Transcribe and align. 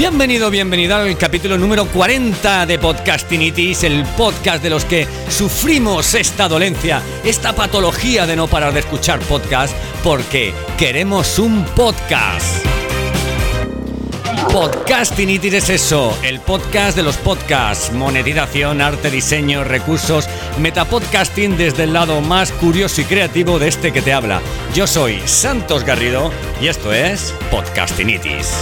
Bienvenido, 0.00 0.50
bienvenida 0.50 1.02
al 1.02 1.18
capítulo 1.18 1.58
número 1.58 1.84
40 1.84 2.64
de 2.64 2.78
Podcastinitis, 2.78 3.84
el 3.84 4.02
podcast 4.16 4.62
de 4.62 4.70
los 4.70 4.86
que 4.86 5.06
sufrimos 5.28 6.14
esta 6.14 6.48
dolencia, 6.48 7.02
esta 7.22 7.52
patología 7.52 8.26
de 8.26 8.34
no 8.34 8.48
parar 8.48 8.72
de 8.72 8.80
escuchar 8.80 9.20
podcast 9.20 9.76
porque 10.02 10.54
queremos 10.78 11.38
un 11.38 11.66
podcast. 11.76 12.64
Podcastinitis 14.50 15.52
es 15.52 15.68
eso, 15.68 16.16
el 16.22 16.40
podcast 16.40 16.96
de 16.96 17.02
los 17.02 17.18
podcasts, 17.18 17.92
monetización, 17.92 18.80
arte, 18.80 19.10
diseño, 19.10 19.64
recursos, 19.64 20.30
metapodcasting 20.58 21.58
desde 21.58 21.84
el 21.84 21.92
lado 21.92 22.22
más 22.22 22.52
curioso 22.52 23.02
y 23.02 23.04
creativo 23.04 23.58
de 23.58 23.68
este 23.68 23.92
que 23.92 24.00
te 24.00 24.14
habla. 24.14 24.40
Yo 24.74 24.86
soy 24.86 25.20
Santos 25.26 25.84
Garrido 25.84 26.32
y 26.58 26.68
esto 26.68 26.90
es 26.90 27.34
Podcastinitis. 27.50 28.54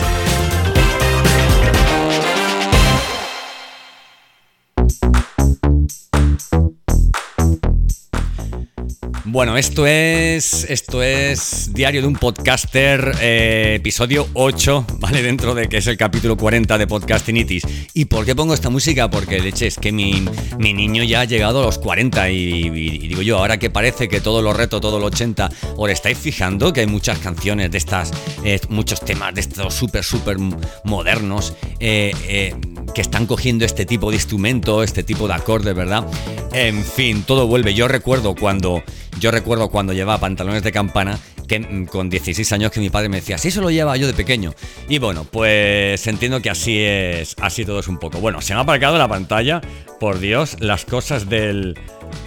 Bueno, 9.31 9.59
esto 9.59 9.87
es, 9.87 10.65
esto 10.71 11.03
es 11.03 11.75
Diario 11.75 12.01
de 12.01 12.07
un 12.07 12.15
Podcaster, 12.15 13.13
eh, 13.21 13.75
episodio 13.77 14.27
8, 14.33 14.87
¿vale? 15.01 15.23
Dentro 15.23 15.55
de 15.55 15.69
que 15.69 15.77
es 15.77 15.87
el 15.87 15.99
capítulo 15.99 16.37
40 16.37 16.79
de 16.79 16.87
Podcastinitis. 16.87 17.63
¿Y 17.93 18.07
por 18.07 18.25
qué 18.25 18.35
pongo 18.35 18.55
esta 18.55 18.71
música? 18.71 19.11
Porque, 19.11 19.39
leche, 19.39 19.67
es 19.67 19.77
que 19.77 19.93
mi, 19.93 20.27
niño 20.59 21.05
ya 21.05 21.21
ha 21.21 21.25
llegado 21.27 21.61
a 21.61 21.67
los 21.67 21.79
40 21.79 22.31
y, 22.31 22.71
digo 22.71 23.21
yo, 23.21 23.37
ahora 23.37 23.59
que 23.59 23.69
parece 23.69 24.09
que 24.09 24.23
todo 24.23 24.41
lo 24.41 24.55
reto, 24.55 24.81
todo 24.81 24.99
lo 24.99 25.07
80, 25.07 25.51
¿os 25.77 25.91
estáis 25.91 26.17
fijando 26.17 26.73
que 26.73 26.81
hay 26.81 26.87
muchas 26.87 27.19
canciones 27.19 27.71
de 27.71 27.77
estas, 27.77 28.11
eh, 28.45 28.59
muchos 28.71 29.01
temas 29.01 29.35
de 29.35 29.43
estos 29.43 29.75
súper, 29.75 30.05
súper 30.05 30.39
modernos 30.85 31.53
eh, 31.81 32.55
que 32.99 33.03
están 33.03 33.27
cogiendo 33.27 33.65
este 33.65 33.87
tipo 33.87 34.11
de 34.11 34.17
instrumento, 34.17 34.83
este 34.83 35.05
tipo 35.05 35.29
de 35.29 35.35
acorde, 35.35 35.73
¿verdad? 35.73 36.05
En 36.53 36.83
fin, 36.83 37.23
todo 37.23 37.47
vuelve. 37.47 37.73
Yo 37.73 37.87
recuerdo 37.87 38.35
cuando 38.35 38.83
yo 39.21 39.31
recuerdo 39.31 39.69
cuando 39.69 39.93
llevaba 39.93 40.19
pantalones 40.19 40.65
de 40.65 40.73
campana, 40.73 41.17
que 41.47 41.61
mm, 41.61 41.87
con 41.87 42.11
16 42.11 42.53
años 42.55 42.73
que 42.73 42.81
mi 42.81 42.91
padre 42.91 43.09
me 43.09 43.19
decía, 43.19 43.39
sí, 43.39 43.49
eso 43.49 43.61
lo 43.61 43.71
llevaba 43.71 43.97
yo 43.97 44.09
de 44.09 44.15
pequeño. 44.15 44.53
Y 44.89 44.99
bueno, 44.99 45.25
pues 45.31 46.05
entiendo 46.09 46.43
que 46.43 46.51
así 46.51 46.77
es, 46.81 47.37
así 47.41 47.65
todo 47.65 47.79
es 47.79 47.87
un 47.87 47.99
poco. 47.99 48.19
Bueno, 48.19 48.41
se 48.41 48.53
me 48.55 48.59
ha 48.59 48.63
aparcado 48.65 48.99
la 48.99 49.07
pantalla, 49.07 49.61
por 50.01 50.19
Dios, 50.19 50.57
las 50.59 50.85
cosas 50.85 51.29
del, 51.29 51.79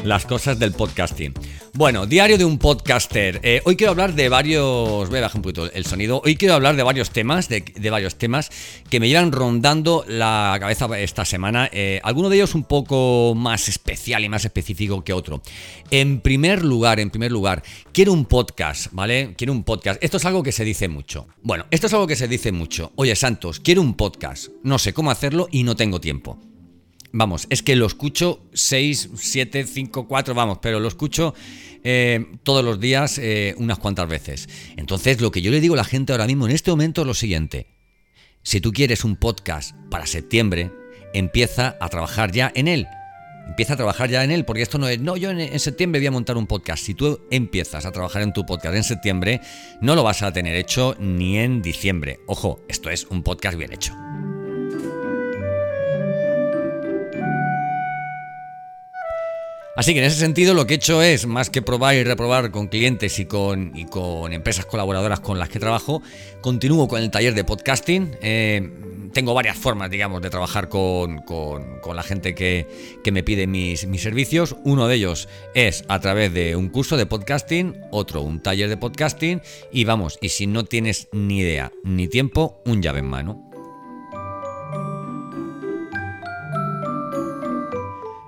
las 0.03 0.25
cosas 0.25 0.59
del 0.59 0.71
podcasting. 0.71 1.33
Bueno, 1.73 2.05
diario 2.05 2.37
de 2.37 2.45
un 2.45 2.57
podcaster. 2.57 3.39
Eh, 3.43 3.61
hoy 3.65 3.75
quiero 3.75 3.91
hablar 3.91 4.13
de 4.13 4.29
varios. 4.29 5.09
Voy 5.09 5.19
a 5.19 5.21
bajar 5.21 5.37
un 5.37 5.41
poquito 5.41 5.71
el 5.71 5.85
sonido. 5.85 6.21
Hoy 6.25 6.35
quiero 6.35 6.53
hablar 6.53 6.75
de 6.75 6.83
varios 6.83 7.11
temas, 7.11 7.47
de, 7.49 7.89
varios 7.89 8.15
temas 8.15 8.49
que 8.89 8.99
me 8.99 9.07
llevan 9.07 9.31
rondando 9.31 10.03
la 10.07 10.57
cabeza 10.59 10.87
esta 10.99 11.23
semana. 11.23 11.69
Eh, 11.71 12.01
alguno 12.03 12.29
de 12.29 12.37
ellos 12.37 12.55
un 12.55 12.63
poco 12.63 13.33
más 13.35 13.69
especial 13.69 14.23
y 14.23 14.29
más 14.29 14.43
específico 14.43 15.03
que 15.03 15.13
otro. 15.13 15.41
En 15.91 16.19
primer 16.19 16.63
lugar, 16.63 16.99
en 16.99 17.09
primer 17.09 17.31
lugar, 17.31 17.63
quiero 17.93 18.11
un 18.13 18.25
podcast, 18.25 18.87
¿vale? 18.91 19.33
Quiero 19.37 19.53
un 19.53 19.63
podcast. 19.63 20.03
Esto 20.03 20.17
es 20.17 20.25
algo 20.25 20.43
que 20.43 20.51
se 20.51 20.65
dice 20.65 20.87
mucho. 20.87 21.27
Bueno, 21.41 21.65
esto 21.71 21.87
es 21.87 21.93
algo 21.93 22.07
que 22.07 22.15
se 22.15 22.27
dice 22.27 22.51
mucho. 22.51 22.91
Oye, 22.95 23.15
Santos, 23.15 23.59
quiero 23.59 23.81
un 23.81 23.95
podcast. 23.95 24.49
No 24.63 24.77
sé 24.77 24.93
cómo 24.93 25.11
hacerlo 25.11 25.47
y 25.51 25.63
no 25.63 25.75
tengo 25.75 26.01
tiempo. 26.01 26.50
Vamos, 27.13 27.47
es 27.49 27.61
que 27.61 27.75
lo 27.75 27.85
escucho 27.85 28.41
6, 28.53 29.09
7, 29.15 29.65
5, 29.65 30.07
4, 30.07 30.33
vamos, 30.33 30.59
pero 30.61 30.79
lo 30.79 30.87
escucho 30.87 31.33
eh, 31.83 32.25
todos 32.43 32.63
los 32.63 32.79
días 32.79 33.17
eh, 33.17 33.53
unas 33.57 33.79
cuantas 33.79 34.07
veces. 34.07 34.47
Entonces, 34.77 35.19
lo 35.19 35.31
que 35.31 35.41
yo 35.41 35.51
le 35.51 35.59
digo 35.59 35.73
a 35.73 35.77
la 35.77 35.83
gente 35.83 36.13
ahora 36.13 36.27
mismo 36.27 36.45
en 36.45 36.53
este 36.53 36.71
momento 36.71 37.01
es 37.01 37.07
lo 37.07 37.13
siguiente. 37.13 37.67
Si 38.43 38.61
tú 38.61 38.71
quieres 38.71 39.03
un 39.03 39.17
podcast 39.17 39.75
para 39.89 40.05
septiembre, 40.05 40.71
empieza 41.13 41.77
a 41.79 41.89
trabajar 41.89 42.31
ya 42.31 42.51
en 42.55 42.67
él. 42.67 42.87
Empieza 43.47 43.73
a 43.73 43.77
trabajar 43.77 44.09
ya 44.09 44.23
en 44.23 44.31
él, 44.31 44.45
porque 44.45 44.61
esto 44.61 44.77
no 44.77 44.87
es, 44.87 44.99
no, 44.99 45.17
yo 45.17 45.31
en, 45.31 45.59
septiembre 45.59 45.99
voy 45.99 46.07
a 46.07 46.11
montar 46.11 46.37
un 46.37 46.47
podcast. 46.47 46.83
Si 46.83 46.93
tú 46.93 47.19
empiezas 47.29 47.85
a 47.85 47.91
trabajar 47.91 48.21
en 48.21 48.31
tu 48.31 48.45
podcast 48.45 48.75
en 48.75 48.83
septiembre, 48.83 49.41
no 49.81 49.95
lo 49.95 50.03
vas 50.03 50.21
a 50.21 50.31
tener 50.31 50.55
hecho 50.55 50.95
ni 50.99 51.37
en 51.37 51.61
diciembre. 51.61 52.21
Ojo, 52.27 52.61
esto 52.69 52.89
es 52.89 53.05
un 53.05 53.23
podcast 53.23 53.57
bien 53.57 53.73
hecho. 53.73 53.93
Así 59.75 59.93
que 59.93 59.99
en 59.99 60.05
ese 60.05 60.19
sentido 60.19 60.53
lo 60.53 60.67
que 60.67 60.73
he 60.73 60.77
hecho 60.77 61.01
es, 61.01 61.25
más 61.25 61.49
que 61.49 61.61
probar 61.61 61.95
y 61.95 62.03
reprobar 62.03 62.51
con 62.51 62.67
clientes 62.67 63.19
y 63.19 63.25
con, 63.25 63.73
empresas 64.31 64.65
colaboradoras 64.65 65.21
con 65.21 65.39
las 65.39 65.49
que 65.49 65.59
trabajo, 65.59 66.01
continúo 66.41 66.87
con 66.87 67.01
el 67.01 67.09
taller 67.09 67.33
de 67.33 67.43
podcasting. 67.43 68.17
Eh, 68.21 68.69
tengo 69.13 69.33
varias 69.33 69.57
formas, 69.57 69.89
digamos, 69.89 70.21
de 70.21 70.29
trabajar 70.29 70.67
con, 70.67 71.23
la 71.93 72.03
gente 72.03 72.35
que, 72.35 72.67
me 73.11 73.23
pide 73.23 73.47
mis, 73.47 73.87
mis, 73.87 74.01
servicios. 74.01 74.55
Uno 74.63 74.87
de 74.87 74.95
ellos 74.95 75.29
es 75.53 75.85
a 75.87 75.99
través 75.99 76.33
de 76.33 76.55
un 76.55 76.69
curso 76.69 76.97
de 76.97 77.05
podcasting, 77.05 77.75
otro 77.91 78.21
un 78.21 78.41
taller 78.41 78.69
de 78.69 78.77
podcasting 78.77 79.41
y 79.71 79.85
vamos, 79.85 80.17
y 80.21 80.29
si 80.29 80.47
no 80.47 80.65
tienes 80.65 81.07
ni 81.11 81.39
idea 81.39 81.71
ni 81.83 82.07
tiempo, 82.07 82.61
un 82.65 82.81
llave 82.81 82.99
en 82.99 83.07
mano. 83.07 83.50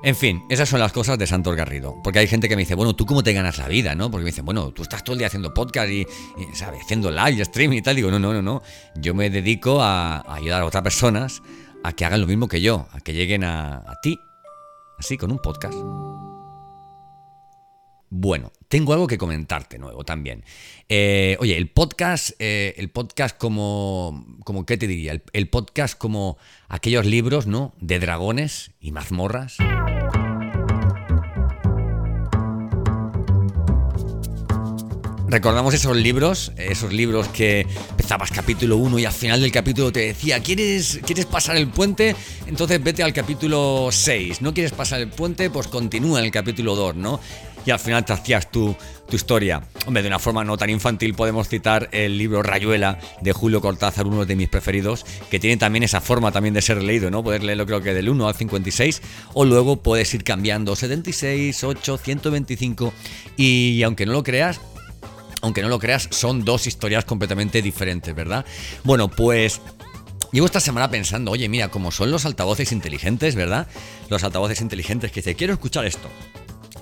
En 0.03 0.17
fin, 0.17 0.43
esas 0.49 0.67
son 0.67 0.81
las 0.81 0.91
cosas 0.91 1.17
de 1.17 1.25
Santos 1.25 1.55
Garrido. 1.55 1.95
Porque 2.03 2.19
hay 2.19 2.27
gente 2.27 2.49
que 2.49 2.57
me 2.57 2.63
dice, 2.63 2.75
bueno, 2.75 2.93
¿tú 2.93 3.05
cómo 3.05 3.23
te 3.23 3.31
ganas 3.31 3.57
la 3.57 3.69
vida? 3.69 3.95
¿no? 3.95 4.11
Porque 4.11 4.25
me 4.25 4.31
dicen, 4.31 4.43
bueno, 4.43 4.71
tú 4.71 4.83
estás 4.83 5.01
todo 5.01 5.13
el 5.13 5.19
día 5.19 5.27
haciendo 5.27 5.53
podcast 5.53 5.89
y, 5.89 6.05
¿sabes? 6.53 6.81
Haciendo 6.83 7.09
live, 7.09 7.41
streaming 7.41 7.77
y 7.77 7.81
tal. 7.81 7.95
Digo, 7.95 8.11
no, 8.11 8.19
no, 8.19 8.33
no, 8.33 8.41
no. 8.41 8.61
Yo 8.95 9.13
me 9.13 9.29
dedico 9.29 9.81
a, 9.81 10.21
ayudar 10.35 10.61
a 10.61 10.65
otras 10.65 10.83
personas 10.83 11.41
a 11.85 11.93
que 11.93 12.03
hagan 12.03 12.19
lo 12.19 12.27
mismo 12.27 12.49
que 12.49 12.59
yo, 12.59 12.85
a 12.91 12.99
que 12.99 13.13
lleguen 13.13 13.45
a, 13.45 13.77
a 13.77 13.95
ti, 14.01 14.19
así, 14.99 15.17
con 15.17 15.31
un 15.31 15.39
podcast. 15.39 15.75
Bueno, 18.15 18.51
tengo 18.67 18.93
algo 18.93 19.07
que 19.07 19.17
comentarte 19.17 19.79
nuevo 19.79 20.03
también. 20.03 20.43
Eh, 20.87 21.35
oye, 21.39 21.57
el 21.57 21.67
podcast, 21.71 22.33
eh, 22.37 22.75
el 22.77 22.91
podcast 22.91 23.35
como, 23.35 24.37
como, 24.43 24.67
¿qué 24.67 24.77
te 24.77 24.85
diría? 24.85 25.19
el 25.33 25.49
podcast 25.49 25.97
como 25.97 26.37
aquellos 26.67 27.07
libros, 27.07 27.47
¿no? 27.47 27.73
De 27.79 27.97
dragones 27.97 28.69
y 28.79 28.91
mazmorras. 28.91 29.57
Recordamos 35.33 35.73
esos 35.73 35.97
libros, 35.97 36.51
esos 36.57 36.93
libros 36.93 37.27
que 37.29 37.65
empezabas 37.89 38.29
capítulo 38.29 38.77
1 38.77 38.99
y 38.99 39.05
al 39.05 39.11
final 39.11 39.41
del 39.41 39.51
capítulo 39.51 39.91
te 39.91 40.01
decía, 40.01 40.39
¿quieres, 40.43 40.99
¿quieres 41.03 41.25
pasar 41.25 41.57
el 41.57 41.69
puente? 41.69 42.15
Entonces 42.45 42.83
vete 42.83 43.01
al 43.01 43.13
capítulo 43.13 43.89
6. 43.91 44.43
¿No 44.43 44.53
quieres 44.53 44.73
pasar 44.73 45.01
el 45.01 45.09
puente? 45.09 45.49
Pues 45.49 45.67
continúa 45.67 46.19
en 46.19 46.25
el 46.25 46.31
capítulo 46.31 46.75
2, 46.75 46.97
¿no? 46.97 47.19
Y 47.65 47.71
al 47.71 47.79
final 47.79 48.03
te 48.03 48.13
tu, 48.51 48.75
tu 49.07 49.15
historia. 49.15 49.63
Hombre, 49.85 50.01
de 50.01 50.07
una 50.07 50.19
forma 50.19 50.43
no 50.43 50.57
tan 50.57 50.69
infantil 50.69 51.13
podemos 51.13 51.47
citar 51.47 51.89
el 51.91 52.17
libro 52.17 52.43
Rayuela 52.43 52.99
de 53.21 53.33
Julio 53.33 53.61
Cortázar, 53.61 54.05
uno 54.05 54.25
de 54.25 54.35
mis 54.35 54.49
preferidos, 54.49 55.05
que 55.29 55.39
tiene 55.39 55.57
también 55.57 55.83
esa 55.83 56.01
forma 56.01 56.31
también 56.31 56.53
de 56.53 56.61
ser 56.61 56.81
leído, 56.81 57.09
¿no? 57.11 57.23
Poder 57.23 57.43
leerlo 57.43 57.65
creo 57.65 57.81
que 57.81 57.93
del 57.93 58.09
1 58.09 58.27
al 58.27 58.35
56, 58.35 59.01
o 59.33 59.45
luego 59.45 59.81
puedes 59.81 60.13
ir 60.13 60.23
cambiando 60.23 60.75
76, 60.75 61.63
8, 61.63 61.97
125, 61.97 62.93
y 63.37 63.81
aunque 63.83 64.05
no 64.05 64.13
lo 64.13 64.23
creas, 64.23 64.59
aunque 65.41 65.61
no 65.61 65.69
lo 65.69 65.79
creas, 65.79 66.07
son 66.11 66.45
dos 66.45 66.67
historias 66.67 67.05
completamente 67.05 67.61
diferentes, 67.61 68.13
¿verdad? 68.15 68.45
Bueno, 68.83 69.09
pues 69.09 69.61
Llevo 70.33 70.47
esta 70.47 70.59
semana 70.59 70.89
pensando, 70.89 71.29
oye, 71.29 71.47
mira, 71.47 71.67
como 71.67 71.91
son 71.91 72.09
los 72.09 72.25
altavoces 72.25 72.71
inteligentes, 72.71 73.35
¿verdad? 73.35 73.67
Los 74.09 74.23
altavoces 74.23 74.61
inteligentes 74.61 75.11
que 75.11 75.19
dice, 75.19 75.35
quiero 75.35 75.53
escuchar 75.53 75.85
esto. 75.85 76.09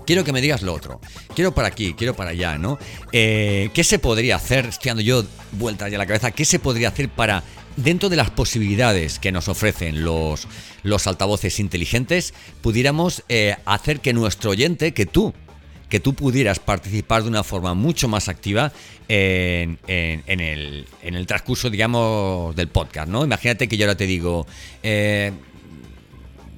Quiero 0.06 0.23
que 0.23 0.34
me 0.34 0.41
digas 0.41 0.62
lo 0.62 0.73
otro. 0.73 1.00
Quiero 1.36 1.53
para 1.53 1.68
aquí, 1.68 1.94
quiero 1.94 2.15
para 2.15 2.31
allá, 2.31 2.57
¿no? 2.57 2.80
Eh, 3.12 3.69
¿Qué 3.74 3.83
se 3.83 4.00
podría 4.00 4.36
hacer? 4.36 4.65
Estoy 4.65 4.89
dando 4.89 5.03
yo 5.03 5.25
vueltas 5.53 5.92
ya 5.92 5.98
la 5.98 6.06
cabeza. 6.06 6.31
¿Qué 6.31 6.45
se 6.45 6.59
podría 6.59 6.89
hacer 6.89 7.09
para, 7.09 7.44
dentro 7.75 8.09
de 8.09 8.15
las 8.15 8.30
posibilidades 8.30 9.19
que 9.19 9.31
nos 9.31 9.48
ofrecen 9.48 10.03
los, 10.03 10.48
los 10.83 11.07
altavoces 11.07 11.59
inteligentes, 11.59 12.33
pudiéramos 12.62 13.24
eh, 13.30 13.56
hacer 13.65 14.00
que 14.00 14.13
nuestro 14.13 14.51
oyente, 14.51 14.94
que 14.94 15.06
tú, 15.06 15.33
que 15.89 16.00
tú 16.00 16.13
pudieras 16.13 16.59
participar 16.59 17.24
de 17.24 17.30
una 17.30 17.44
forma 17.44 17.74
mucho 17.74 18.07
más 18.07 18.30
activa 18.30 18.71
en, 19.07 19.77
el, 19.88 21.25
transcurso, 21.27 21.69
digamos, 21.69 22.56
del 22.56 22.69
podcast, 22.69 23.09
¿no? 23.09 23.25
Imagínate 23.25 23.68
que 23.68 23.77
yo 23.77 23.86
ahora 23.86 23.98
te 23.98 24.07
digo, 24.07 24.48
eh, 24.83 25.33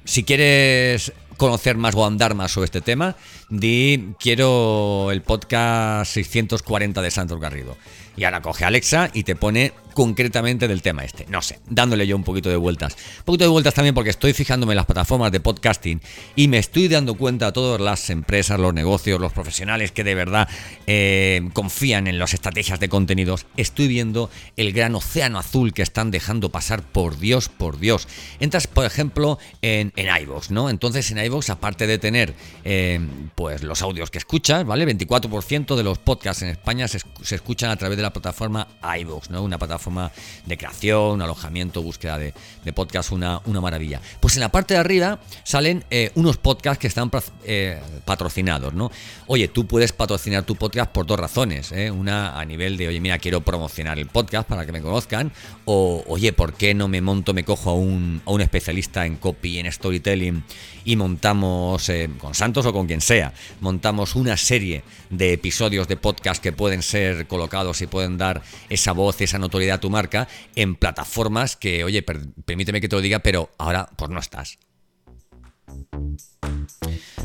si 0.04 0.22
quieres 0.22 1.12
conocer 1.36 1.76
más 1.76 1.94
o 1.94 2.06
andar 2.06 2.34
más 2.34 2.52
sobre 2.52 2.66
este 2.66 2.80
tema, 2.80 3.16
di 3.48 4.14
quiero 4.18 5.10
el 5.10 5.22
podcast 5.22 6.12
640 6.12 7.02
de 7.02 7.10
Santos 7.10 7.40
Garrido. 7.40 7.76
Y 8.16 8.24
ahora 8.24 8.42
coge 8.42 8.64
Alexa 8.64 9.10
y 9.12 9.24
te 9.24 9.36
pone 9.36 9.72
concretamente 9.94 10.68
del 10.68 10.82
tema 10.82 11.04
este. 11.04 11.24
No 11.28 11.40
sé, 11.40 11.60
dándole 11.70 12.06
yo 12.06 12.16
un 12.16 12.24
poquito 12.24 12.50
de 12.50 12.56
vueltas. 12.56 12.96
Un 13.18 13.24
poquito 13.24 13.44
de 13.44 13.50
vueltas 13.50 13.72
también 13.72 13.94
porque 13.94 14.10
estoy 14.10 14.32
fijándome 14.32 14.72
en 14.72 14.76
las 14.76 14.86
plataformas 14.86 15.32
de 15.32 15.40
podcasting 15.40 16.02
y 16.36 16.48
me 16.48 16.58
estoy 16.58 16.88
dando 16.88 17.14
cuenta 17.14 17.46
a 17.46 17.52
todas 17.52 17.80
las 17.80 18.10
empresas, 18.10 18.58
los 18.60 18.74
negocios, 18.74 19.20
los 19.20 19.32
profesionales 19.32 19.92
que 19.92 20.04
de 20.04 20.14
verdad 20.14 20.48
eh, 20.86 21.48
confían 21.52 22.06
en 22.08 22.18
las 22.18 22.34
estrategias 22.34 22.80
de 22.80 22.88
contenidos. 22.88 23.46
Estoy 23.56 23.88
viendo 23.88 24.30
el 24.56 24.72
gran 24.72 24.94
océano 24.94 25.38
azul 25.38 25.72
que 25.72 25.82
están 25.82 26.10
dejando 26.10 26.50
pasar, 26.50 26.82
por 26.82 27.18
Dios, 27.18 27.48
por 27.48 27.78
Dios. 27.78 28.08
Entras, 28.40 28.66
por 28.66 28.84
ejemplo, 28.84 29.38
en, 29.62 29.92
en 29.96 30.22
iVoox, 30.22 30.50
¿no? 30.50 30.68
Entonces 30.70 31.10
en 31.12 31.18
iVoox, 31.18 31.50
aparte 31.50 31.86
de 31.86 31.98
tener 31.98 32.34
eh, 32.64 33.00
pues 33.36 33.62
los 33.62 33.80
audios 33.82 34.10
que 34.10 34.18
escuchas, 34.18 34.66
¿vale? 34.66 34.86
24% 34.86 35.76
de 35.76 35.82
los 35.84 35.98
podcasts 35.98 36.42
en 36.42 36.48
España 36.48 36.88
se, 36.88 36.98
se 37.22 37.34
escuchan 37.36 37.70
a 37.70 37.76
través 37.76 37.96
de 37.96 38.02
la 38.04 38.12
plataforma 38.12 38.68
iVoox, 39.00 39.30
¿no? 39.30 39.42
Una 39.42 39.58
plataforma 39.58 40.12
de 40.46 40.56
creación, 40.56 41.22
alojamiento, 41.22 41.82
búsqueda 41.82 42.18
de, 42.18 42.34
de 42.64 42.72
podcast, 42.72 43.10
una, 43.12 43.40
una 43.46 43.60
maravilla. 43.60 44.00
Pues 44.20 44.36
en 44.36 44.40
la 44.40 44.50
parte 44.50 44.74
de 44.74 44.80
arriba 44.80 45.18
salen 45.42 45.84
eh, 45.90 46.12
unos 46.14 46.36
podcasts 46.36 46.78
que 46.78 46.86
están 46.86 47.10
eh, 47.44 47.80
patrocinados, 48.04 48.74
¿no? 48.74 48.90
Oye, 49.26 49.48
tú 49.48 49.66
puedes 49.66 49.92
patrocinar 49.92 50.44
tu 50.44 50.56
podcast 50.56 50.90
por 50.92 51.06
dos 51.06 51.18
razones, 51.18 51.72
¿eh? 51.72 51.90
Una 51.90 52.38
a 52.38 52.44
nivel 52.44 52.76
de, 52.76 52.88
oye, 52.88 53.00
mira, 53.00 53.18
quiero 53.18 53.40
promocionar 53.40 53.98
el 53.98 54.06
podcast 54.06 54.48
para 54.48 54.66
que 54.66 54.72
me 54.72 54.82
conozcan, 54.82 55.32
o, 55.64 56.04
oye, 56.06 56.32
¿por 56.32 56.54
qué 56.54 56.74
no 56.74 56.88
me 56.88 57.00
monto, 57.00 57.34
me 57.34 57.44
cojo 57.44 57.70
a 57.70 57.74
un, 57.74 58.22
a 58.26 58.30
un 58.30 58.40
especialista 58.40 59.06
en 59.06 59.16
copy, 59.16 59.58
en 59.58 59.72
storytelling 59.72 60.44
y 60.84 60.96
montamos, 60.96 61.90
con 62.18 62.34
Santos 62.34 62.66
o 62.66 62.72
con 62.72 62.86
quien 62.86 63.00
sea, 63.00 63.32
montamos 63.60 64.14
una 64.14 64.36
serie 64.36 64.84
de 65.08 65.32
episodios 65.32 65.88
de 65.88 65.96
podcast 65.96 66.42
que 66.42 66.52
pueden 66.52 66.82
ser 66.82 67.26
colocados 67.26 67.80
y 67.80 67.86
pueden 67.94 68.18
dar 68.18 68.42
esa 68.68 68.90
voz, 68.90 69.20
esa 69.20 69.38
notoriedad 69.38 69.76
a 69.76 69.80
tu 69.80 69.88
marca 69.88 70.26
en 70.56 70.74
plataformas 70.74 71.54
que, 71.54 71.84
oye, 71.84 72.02
per 72.02 72.18
permíteme 72.44 72.80
que 72.80 72.88
te 72.88 72.96
lo 72.96 73.02
diga, 73.02 73.20
pero 73.20 73.50
ahora 73.56 73.88
pues 73.96 74.10
no 74.10 74.18
estás. 74.18 74.58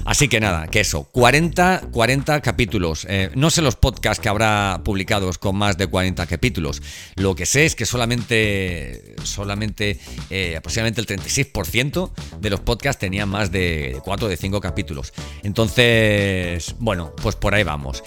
Así 0.06 0.28
que 0.28 0.40
nada, 0.40 0.68
que 0.68 0.82
eso, 0.82 1.06
40, 1.06 1.90
40 1.92 2.42
capítulos. 2.42 3.08
Eh, 3.10 3.32
no 3.34 3.50
sé 3.50 3.64
los 3.64 3.78
podcasts 3.78 4.22
que 4.22 4.30
habrá 4.30 4.82
publicados 4.86 5.40
con 5.40 5.56
más 5.56 5.76
de 5.76 5.88
40 5.88 6.28
capítulos. 6.28 6.84
Lo 7.16 7.34
que 7.34 7.48
sé 7.48 7.66
es 7.66 7.76
que 7.76 7.88
solamente, 7.88 9.16
solamente 9.24 10.00
eh, 10.30 10.56
aproximadamente 10.56 11.02
el 11.02 11.08
36% 11.08 12.12
de 12.40 12.50
los 12.52 12.60
podcasts 12.60 13.00
tenían 13.00 13.28
más 13.30 13.52
de 13.52 14.00
4 14.04 14.28
o 14.28 14.30
de 14.30 14.38
5 14.38 14.62
capítulos. 14.62 15.14
Entonces, 15.42 16.76
bueno, 16.78 17.16
pues 17.24 17.36
por 17.36 17.56
ahí 17.56 17.64
vamos. 17.64 18.04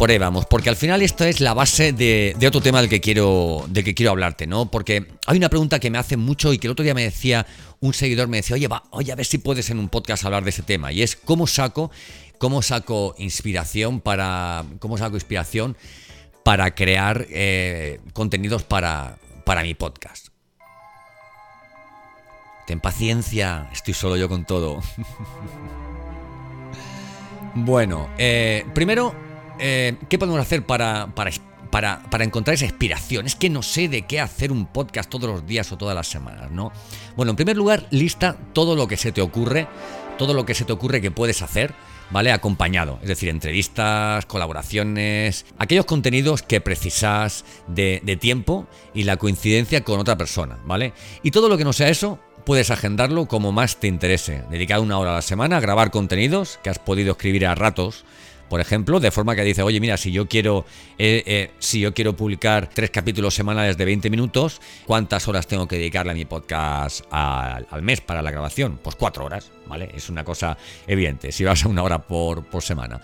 Por 0.00 0.10
ahí 0.10 0.16
vamos, 0.16 0.46
porque 0.46 0.70
al 0.70 0.76
final 0.76 1.02
esto 1.02 1.26
es 1.26 1.40
la 1.42 1.52
base 1.52 1.92
de, 1.92 2.34
de, 2.38 2.46
otro 2.46 2.62
tema 2.62 2.80
del 2.80 2.88
que, 2.88 3.02
quiero, 3.02 3.66
del 3.68 3.84
que 3.84 3.94
quiero 3.94 4.12
hablarte, 4.12 4.46
¿no? 4.46 4.70
Porque 4.70 5.06
hay 5.26 5.36
una 5.36 5.50
pregunta 5.50 5.78
que 5.78 5.90
me 5.90 5.98
hace 5.98 6.16
mucho 6.16 6.54
y 6.54 6.58
que 6.58 6.68
el 6.68 6.70
otro 6.70 6.82
día 6.82 6.94
me 6.94 7.02
decía 7.02 7.46
un 7.80 7.92
seguidor, 7.92 8.26
me 8.26 8.38
decía, 8.38 8.54
oye, 8.54 8.66
va, 8.66 8.84
oye, 8.92 9.12
a 9.12 9.14
ver 9.14 9.26
si 9.26 9.36
puedes 9.36 9.68
en 9.68 9.78
un 9.78 9.90
podcast 9.90 10.24
hablar 10.24 10.42
de 10.42 10.48
ese 10.48 10.62
tema. 10.62 10.90
Y 10.90 11.02
es 11.02 11.16
cómo 11.16 11.46
saco, 11.46 11.90
cómo 12.38 12.62
saco 12.62 13.14
inspiración 13.18 14.00
para. 14.00 14.64
cómo 14.78 14.96
saco 14.96 15.16
inspiración 15.16 15.76
para 16.44 16.74
crear 16.74 17.26
eh, 17.28 18.00
contenidos 18.14 18.62
para, 18.62 19.18
para 19.44 19.62
mi 19.62 19.74
podcast. 19.74 20.28
Ten 22.66 22.80
paciencia, 22.80 23.68
estoy 23.70 23.92
solo 23.92 24.16
yo 24.16 24.30
con 24.30 24.46
todo. 24.46 24.80
bueno, 27.54 28.08
eh, 28.16 28.64
primero 28.72 29.28
eh, 29.60 29.96
¿qué 30.08 30.18
podemos 30.18 30.40
hacer 30.40 30.64
para, 30.64 31.14
para, 31.14 31.30
para, 31.70 32.02
para, 32.10 32.24
encontrar 32.24 32.54
esa 32.54 32.64
inspiración? 32.64 33.26
Es 33.26 33.36
que 33.36 33.50
no 33.50 33.62
sé 33.62 33.88
de 33.88 34.02
qué 34.02 34.20
hacer 34.20 34.50
un 34.52 34.66
podcast 34.66 35.10
todos 35.10 35.30
los 35.30 35.46
días 35.46 35.70
o 35.72 35.78
todas 35.78 35.94
las 35.94 36.08
semanas, 36.08 36.50
¿no? 36.50 36.72
Bueno, 37.16 37.30
en 37.30 37.36
primer 37.36 37.56
lugar, 37.56 37.86
lista 37.90 38.36
todo 38.52 38.76
lo 38.76 38.88
que 38.88 38.96
se 38.96 39.12
te 39.12 39.20
ocurre, 39.20 39.68
todo 40.18 40.34
lo 40.34 40.44
que 40.44 40.54
se 40.54 40.64
te 40.64 40.72
ocurre 40.72 41.00
que 41.00 41.10
puedes 41.10 41.42
hacer, 41.42 41.74
¿vale? 42.10 42.32
Acompañado, 42.32 42.98
es 43.02 43.08
decir, 43.08 43.28
entrevistas, 43.28 44.26
colaboraciones, 44.26 45.46
aquellos 45.58 45.84
contenidos 45.84 46.42
que 46.42 46.60
precisas 46.60 47.44
de, 47.68 48.00
de 48.04 48.16
tiempo 48.16 48.66
y 48.94 49.04
la 49.04 49.16
coincidencia 49.16 49.84
con 49.84 50.00
otra 50.00 50.16
persona, 50.16 50.58
¿vale? 50.64 50.92
Y 51.22 51.30
todo 51.30 51.48
lo 51.48 51.56
que 51.56 51.64
no 51.64 51.72
sea 51.72 51.88
eso, 51.88 52.18
puedes 52.44 52.70
agendarlo 52.70 53.26
como 53.26 53.52
más 53.52 53.76
te 53.76 53.86
interese. 53.86 54.42
Dedicar 54.50 54.80
una 54.80 54.98
hora 54.98 55.12
a 55.12 55.16
la 55.16 55.22
semana 55.22 55.58
a 55.58 55.60
grabar 55.60 55.90
contenidos 55.90 56.58
que 56.62 56.70
has 56.70 56.78
podido 56.78 57.12
escribir 57.12 57.46
a 57.46 57.54
ratos 57.54 58.04
por 58.50 58.60
ejemplo, 58.60 58.98
de 58.98 59.12
forma 59.12 59.36
que 59.36 59.44
dice, 59.44 59.62
oye, 59.62 59.78
mira, 59.80 59.96
si 59.96 60.10
yo 60.10 60.28
quiero, 60.28 60.66
eh, 60.98 61.22
eh, 61.24 61.50
si 61.60 61.80
yo 61.80 61.94
quiero 61.94 62.16
publicar 62.16 62.68
tres 62.68 62.90
capítulos 62.90 63.32
semanales 63.32 63.78
de 63.78 63.84
20 63.84 64.10
minutos, 64.10 64.60
¿cuántas 64.86 65.28
horas 65.28 65.46
tengo 65.46 65.68
que 65.68 65.76
dedicarle 65.76 66.10
a 66.10 66.14
mi 66.14 66.24
podcast 66.24 67.04
al, 67.10 67.64
mes 67.80 68.00
para 68.00 68.22
la 68.22 68.32
grabación? 68.32 68.80
Pues 68.82 68.96
cuatro 68.96 69.24
horas, 69.24 69.52
¿vale? 69.68 69.90
Es 69.94 70.10
una 70.10 70.24
cosa 70.24 70.58
evidente, 70.88 71.30
si 71.30 71.44
vas 71.44 71.64
a 71.64 71.68
una 71.68 71.84
hora 71.84 72.00
por 72.00 72.44
semana 72.60 73.00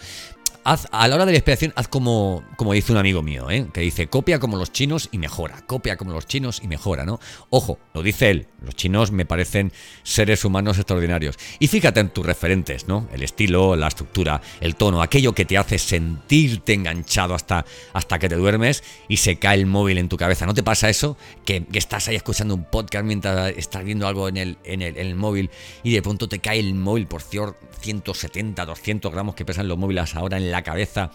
haz, 0.67 0.89
a 0.91 1.07
la 1.07 1.15
hora 1.15 1.25
de 1.25 1.33
la 1.33 1.39
inspiración, 1.39 1.73
haz 1.77 1.87
como, 1.87 2.43
como 2.57 2.73
dice 2.73 2.91
un 2.91 2.99
amigo 2.99 3.23
mío, 3.23 3.49
¿eh? 3.51 3.69
que 3.73 3.81
dice, 3.81 4.09
copia 4.09 4.41
como 4.41 4.57
los 4.57 4.73
chinos 4.73 5.09
y 5.13 5.19
mejora, 5.19 5.63
copia 5.67 5.97
como 5.97 6.13
los 6.13 6.27
chinos 6.27 6.61
y 6.63 6.67
mejora, 6.67 7.05
¿no? 7.05 7.21
Ojo, 7.51 7.79
lo 7.95 8.03
dice 8.03 8.31
él, 8.31 8.49
los 8.61 8.75
chinos 8.75 9.13
me 9.13 9.25
parecen 9.25 9.73
seres 10.03 10.45
humanos 10.45 10.77
extraordinarios. 10.79 11.37
Y 11.61 11.69
fíjate 11.69 12.01
en 12.01 12.09
tus 12.09 12.27
referentes, 12.27 12.89
¿no? 12.89 13.09
El 13.13 13.23
estilo, 13.23 13.77
la 13.77 13.87
estructura, 13.87 14.43
el 14.61 14.75
tono, 14.75 15.03
aquello 15.03 15.35
que 15.35 15.45
te 15.45 15.57
hace 15.57 15.79
sentirte 15.79 16.75
enganchado 16.75 17.35
hasta, 17.35 17.65
hasta 17.93 18.19
que 18.19 18.29
te 18.29 18.35
duermes 18.35 18.83
y 19.09 19.19
se 19.19 19.39
cae 19.39 19.59
el 19.59 19.67
móvil 19.67 19.99
en 19.99 20.09
tu 20.09 20.17
cabeza. 20.17 20.47
¿No 20.47 20.55
te 20.55 20.65
pasa 20.65 20.89
eso? 20.89 21.17
Que, 21.45 21.65
estás 21.75 22.09
ahí 22.09 22.17
escuchando 22.17 22.55
un 22.55 22.65
podcast 22.65 23.05
mientras 23.05 23.53
estás 23.57 23.85
viendo 23.85 24.09
algo 24.09 24.29
en 24.29 24.37
el, 24.37 24.59
en 24.65 24.83
el, 24.83 25.15
móvil 25.15 25.51
y 25.85 25.93
de 25.93 26.03
pronto 26.03 26.29
te 26.29 26.41
cae 26.41 26.59
el 26.59 26.75
móvil 26.75 27.07
por 27.07 27.23
170, 27.23 28.67
200 28.67 29.13
gramos 29.13 29.35
que 29.37 29.45
pesan 29.45 29.69
los 29.69 29.79
móviles 29.79 30.17
ahora 30.17 30.39
en 30.39 30.51
la 30.51 30.56
cabeza. 30.63 31.11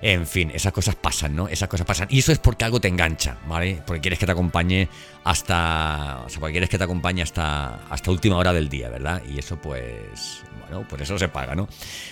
En 0.00 0.26
fin, 0.26 0.50
esas 0.54 0.72
cosas 0.72 0.94
pasan, 0.94 1.34
¿no? 1.34 1.48
Esas 1.48 1.68
cosas 1.68 1.86
pasan. 1.86 2.06
Y 2.10 2.20
eso 2.20 2.30
es 2.30 2.38
porque 2.38 2.64
algo 2.64 2.80
te 2.80 2.88
engancha, 2.88 3.38
¿vale? 3.48 3.82
Porque 3.84 4.00
quieres 4.00 4.18
que 4.18 4.26
te 4.26 4.32
acompañe 4.32 4.88
hasta. 5.24 6.22
O 6.24 6.28
sea, 6.28 6.38
porque 6.38 6.52
quieres 6.52 6.70
que 6.70 6.78
te 6.78 6.84
acompañe 6.84 7.22
hasta, 7.22 7.86
hasta 7.90 8.10
última 8.10 8.36
hora 8.36 8.52
del 8.52 8.68
día, 8.68 8.88
¿verdad? 8.88 9.22
Y 9.28 9.38
eso, 9.38 9.60
pues. 9.60 10.42
Bueno, 10.60 10.86
por 10.86 11.00
eso 11.02 11.18
se 11.18 11.28
paga, 11.28 11.54
¿no? 11.54 11.66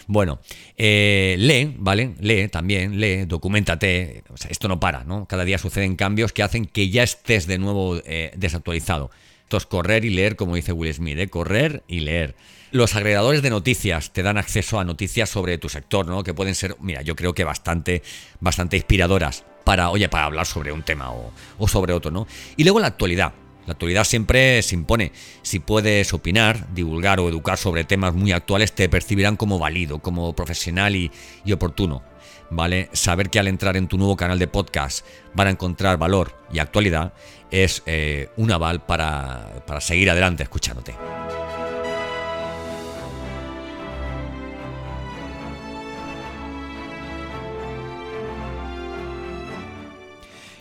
Bueno, 0.06 0.40
eh, 0.76 1.36
lee, 1.38 1.76
¿vale? 1.78 2.14
Lee 2.20 2.48
también, 2.48 2.98
lee, 2.98 3.24
documentate. 3.26 4.24
O 4.30 4.36
sea, 4.36 4.50
esto 4.50 4.66
no 4.66 4.80
para, 4.80 5.04
¿no? 5.04 5.26
Cada 5.26 5.44
día 5.44 5.58
suceden 5.58 5.94
cambios 5.94 6.32
que 6.32 6.42
hacen 6.42 6.66
que 6.66 6.88
ya 6.90 7.02
estés 7.02 7.46
de 7.46 7.58
nuevo 7.58 8.00
eh, 8.04 8.32
desactualizado. 8.36 9.10
Entonces, 9.46 9.68
correr 9.68 10.04
y 10.04 10.10
leer, 10.10 10.34
como 10.34 10.56
dice 10.56 10.72
Will 10.72 10.92
Smith, 10.92 11.18
¿eh? 11.18 11.28
correr 11.28 11.84
y 11.86 12.00
leer. 12.00 12.34
Los 12.72 12.96
agregadores 12.96 13.42
de 13.42 13.50
noticias 13.50 14.12
te 14.12 14.24
dan 14.24 14.38
acceso 14.38 14.80
a 14.80 14.84
noticias 14.84 15.30
sobre 15.30 15.56
tu 15.56 15.68
sector, 15.68 16.04
¿no? 16.04 16.24
Que 16.24 16.34
pueden 16.34 16.56
ser, 16.56 16.74
mira, 16.80 17.02
yo 17.02 17.14
creo 17.14 17.32
que 17.32 17.44
bastante, 17.44 18.02
bastante 18.40 18.76
inspiradoras 18.76 19.44
para, 19.62 19.90
oye, 19.90 20.08
para 20.08 20.24
hablar 20.24 20.46
sobre 20.46 20.72
un 20.72 20.82
tema 20.82 21.12
o, 21.12 21.32
o 21.58 21.68
sobre 21.68 21.92
otro, 21.92 22.10
¿no? 22.10 22.26
Y 22.56 22.64
luego 22.64 22.80
la 22.80 22.88
actualidad. 22.88 23.34
La 23.66 23.72
actualidad 23.72 24.04
siempre 24.04 24.62
se 24.62 24.74
impone. 24.74 25.12
Si 25.42 25.58
puedes 25.58 26.14
opinar, 26.14 26.72
divulgar 26.72 27.18
o 27.20 27.28
educar 27.28 27.58
sobre 27.58 27.84
temas 27.84 28.14
muy 28.14 28.32
actuales, 28.32 28.72
te 28.72 28.88
percibirán 28.88 29.36
como 29.36 29.58
válido, 29.58 29.98
como 29.98 30.32
profesional 30.34 30.94
y, 30.94 31.10
oportuno. 31.52 32.02
¿Vale? 32.48 32.88
Saber 32.92 33.28
que 33.28 33.40
al 33.40 33.48
entrar 33.48 33.76
en 33.76 33.88
tu 33.88 33.98
nuevo 33.98 34.16
canal 34.16 34.38
de 34.38 34.46
podcast 34.46 35.04
van 35.34 35.48
a 35.48 35.50
encontrar 35.50 35.98
valor 35.98 36.32
y 36.52 36.60
actualidad 36.60 37.12
es 37.50 37.82
eh, 37.86 38.28
un 38.36 38.52
aval 38.52 38.86
para, 38.86 39.64
para 39.66 39.80
seguir 39.80 40.08
adelante 40.10 40.44
escuchándote. 40.44 40.94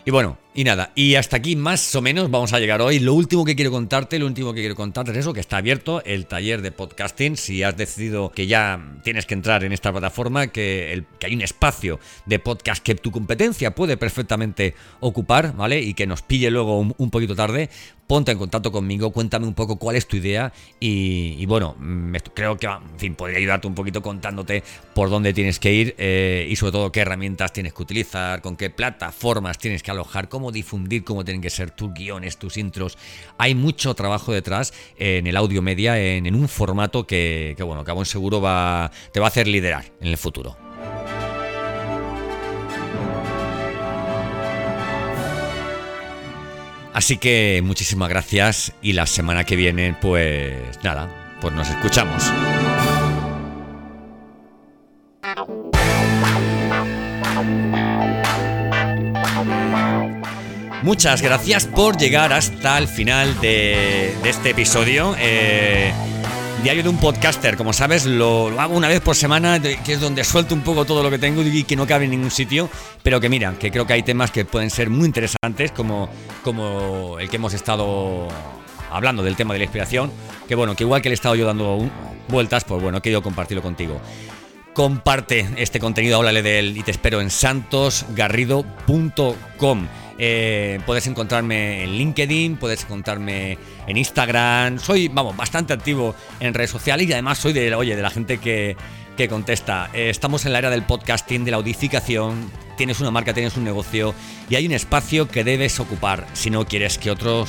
Y 0.04 0.10
bueno, 0.10 0.38
y 0.56 0.64
nada, 0.64 0.90
y 0.94 1.16
hasta 1.16 1.36
aquí 1.36 1.54
más 1.54 1.94
o 1.94 2.00
menos 2.00 2.30
vamos 2.30 2.54
a 2.54 2.58
llegar 2.58 2.80
hoy. 2.80 2.98
Lo 2.98 3.12
último 3.12 3.44
que 3.44 3.54
quiero 3.54 3.70
contarte, 3.70 4.18
lo 4.18 4.24
último 4.24 4.54
que 4.54 4.60
quiero 4.60 4.74
contarte 4.74 5.10
es 5.10 5.18
eso, 5.18 5.34
que 5.34 5.40
está 5.40 5.58
abierto 5.58 6.02
el 6.06 6.24
taller 6.24 6.62
de 6.62 6.72
podcasting. 6.72 7.36
Si 7.36 7.62
has 7.62 7.76
decidido 7.76 8.30
que 8.30 8.46
ya 8.46 8.80
tienes 9.04 9.26
que 9.26 9.34
entrar 9.34 9.64
en 9.64 9.72
esta 9.72 9.92
plataforma, 9.92 10.46
que, 10.46 10.94
el, 10.94 11.04
que 11.20 11.26
hay 11.26 11.34
un 11.34 11.42
espacio 11.42 12.00
de 12.24 12.38
podcast 12.38 12.82
que 12.82 12.94
tu 12.94 13.10
competencia 13.12 13.74
puede 13.74 13.98
perfectamente 13.98 14.74
ocupar, 15.00 15.54
¿vale? 15.54 15.82
Y 15.82 15.92
que 15.92 16.06
nos 16.06 16.22
pille 16.22 16.50
luego 16.50 16.78
un, 16.78 17.10
poquito 17.10 17.36
tarde, 17.36 17.68
ponte 18.06 18.32
en 18.32 18.38
contacto 18.38 18.72
conmigo, 18.72 19.10
cuéntame 19.12 19.46
un 19.46 19.54
poco 19.54 19.76
cuál 19.76 19.96
es 19.96 20.08
tu 20.08 20.16
idea 20.16 20.54
y, 20.80 21.44
bueno, 21.44 21.76
me, 21.78 22.20
creo 22.20 22.56
que, 22.56 22.66
en 22.66 22.98
fin, 22.98 23.14
podría 23.14 23.38
ayudarte 23.38 23.66
un 23.66 23.74
poquito 23.74 24.00
contándote 24.00 24.62
por 24.94 25.10
dónde 25.10 25.34
tienes 25.34 25.58
que 25.58 25.74
ir 25.74 25.94
eh, 25.98 26.46
y 26.48 26.56
sobre 26.56 26.72
todo 26.72 26.92
qué 26.92 27.00
herramientas 27.00 27.52
tienes 27.52 27.74
que 27.74 27.82
utilizar, 27.82 28.40
con 28.40 28.56
qué 28.56 28.70
plataformas 28.70 29.58
tienes 29.58 29.82
que 29.82 29.90
alojar, 29.90 30.30
cómo 30.30 30.45
difundir, 30.52 31.04
cómo 31.04 31.24
tienen 31.24 31.42
que 31.42 31.50
ser 31.50 31.70
tus 31.70 31.92
guiones, 31.92 32.38
tus 32.38 32.56
intros. 32.56 32.98
Hay 33.38 33.54
mucho 33.54 33.94
trabajo 33.94 34.32
detrás 34.32 34.72
en 34.96 35.26
el 35.26 35.36
audio 35.36 35.62
media, 35.62 35.98
en, 36.00 36.34
un 36.34 36.48
formato 36.48 37.06
que, 37.06 37.54
que 37.56 37.62
bueno, 37.62 37.84
que 37.84 37.90
a 37.90 37.94
buen 37.94 38.06
seguro 38.06 38.40
va, 38.40 38.90
te 39.12 39.20
va 39.20 39.26
a 39.26 39.28
hacer 39.28 39.46
liderar 39.46 39.84
en 40.00 40.08
el 40.08 40.18
futuro. 40.18 40.56
Así 46.96 47.18
que 47.18 47.60
muchísimas 47.62 48.08
gracias 48.08 48.72
y 48.80 48.94
la 48.94 49.04
semana 49.04 49.44
que 49.44 49.54
viene, 49.54 49.94
pues 50.00 50.82
nada, 50.82 51.36
pues 51.42 51.52
nos 51.52 51.68
escuchamos. 51.68 52.32
Muchas 60.86 61.20
gracias 61.20 61.66
por 61.66 61.96
llegar 61.98 62.32
hasta 62.32 62.78
el 62.78 62.86
final 62.86 63.40
de, 63.40 64.12
este 64.22 64.50
episodio. 64.50 65.16
Eh, 65.18 65.92
Diario 66.62 66.84
de 66.84 66.88
un 66.88 66.98
podcaster, 66.98 67.56
como 67.56 67.72
sabes, 67.72 68.06
lo, 68.06 68.52
hago 68.60 68.76
una 68.76 68.86
vez 68.86 69.00
por 69.00 69.16
semana, 69.16 69.60
que 69.60 69.92
es 69.92 70.00
donde 70.00 70.22
suelto 70.22 70.54
un 70.54 70.60
poco 70.60 70.84
todo 70.84 71.02
lo 71.02 71.10
que 71.10 71.18
tengo 71.18 71.42
y 71.42 71.64
que 71.64 71.74
no 71.74 71.88
cabe 71.88 72.04
en 72.04 72.12
ningún 72.12 72.30
sitio, 72.30 72.70
pero 73.02 73.20
que 73.20 73.28
mira, 73.28 73.54
que 73.58 73.72
creo 73.72 73.84
que 73.84 73.94
hay 73.94 74.04
temas 74.04 74.30
que 74.30 74.44
pueden 74.44 74.70
ser 74.70 74.88
muy 74.88 75.06
interesantes, 75.06 75.72
como, 75.72 76.08
como 76.44 77.18
el 77.18 77.28
que 77.28 77.34
hemos 77.34 77.52
estado 77.52 78.28
hablando 78.88 79.24
del 79.24 79.34
tema 79.34 79.54
de 79.54 79.58
la 79.58 79.64
inspiración, 79.64 80.12
que 80.46 80.54
bueno, 80.54 80.76
que 80.76 80.84
igual 80.84 81.02
que 81.02 81.08
le 81.08 81.14
he 81.14 81.16
estado 81.16 81.34
yo 81.34 81.46
dando 81.46 81.90
vueltas, 82.28 82.62
pues 82.62 82.80
bueno, 82.80 82.98
he 82.98 83.00
querido 83.00 83.22
compartirlo 83.22 83.60
contigo. 83.60 84.00
Comparte 84.76 85.48
este 85.56 85.80
contenido, 85.80 86.18
háblale 86.18 86.42
de 86.42 86.58
él 86.58 86.76
y 86.76 86.82
te 86.82 86.90
espero 86.90 87.22
en 87.22 87.30
santosgarrido.com. 87.30 89.88
Eh, 90.18 90.80
puedes 90.84 91.06
encontrarme 91.06 91.82
en 91.82 91.92
LinkedIn, 91.92 92.58
puedes 92.58 92.84
encontrarme 92.84 93.56
en 93.86 93.96
Instagram. 93.96 94.78
Soy, 94.78 95.08
vamos, 95.08 95.34
bastante 95.34 95.72
activo 95.72 96.14
en 96.40 96.52
redes 96.52 96.68
sociales 96.68 97.08
y 97.08 97.12
además 97.14 97.38
soy 97.38 97.54
de, 97.54 97.74
oye, 97.74 97.96
de 97.96 98.02
la 98.02 98.10
gente 98.10 98.36
que, 98.36 98.76
contesta. 99.30 99.88
Eh, 99.94 100.10
estamos 100.10 100.44
en 100.44 100.52
la 100.52 100.58
era 100.58 100.68
del 100.68 100.82
podcasting, 100.82 101.46
de 101.46 101.52
la 101.52 101.56
audificación. 101.56 102.50
Tienes 102.76 103.00
una 103.00 103.10
marca, 103.10 103.32
tienes 103.32 103.56
un 103.56 103.64
negocio 103.64 104.14
y 104.50 104.56
hay 104.56 104.66
un 104.66 104.72
espacio 104.72 105.26
que 105.26 105.42
debes 105.42 105.80
ocupar 105.80 106.26
si 106.34 106.50
no 106.50 106.66
quieres 106.66 106.98
que 106.98 107.10
otros 107.10 107.48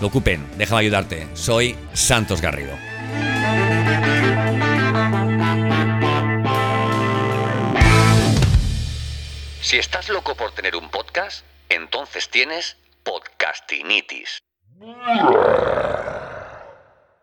lo 0.00 0.06
ocupen. 0.06 0.46
Déjame 0.56 0.82
ayudarte. 0.82 1.26
Soy 1.34 1.74
Santos 1.92 2.40
Garrido. 2.40 2.76
Si 9.68 9.76
estás 9.76 10.08
loco 10.08 10.34
por 10.34 10.52
tener 10.52 10.76
un 10.76 10.88
podcast, 10.88 11.44
entonces 11.68 12.30
tienes 12.30 12.78
podcastinitis. 13.02 14.38